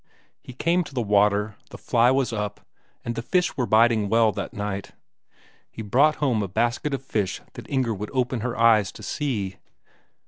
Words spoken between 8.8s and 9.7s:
to see!